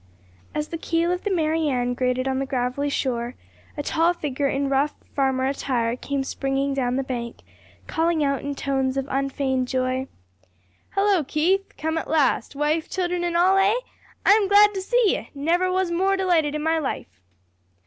[0.55, 3.35] As the keel of the Mary Ann grated on the gravelly shore,
[3.77, 7.41] a tall figure in rough farmer attire came springing down the bank,
[7.85, 10.07] calling out in tones of unfeigned joy,
[10.95, 11.77] "Hello, Keith!
[11.77, 13.75] Come at last wife, children, and all; eh?
[14.25, 15.29] I'm glad to see ye!
[15.35, 17.21] Never was more delighted in my life."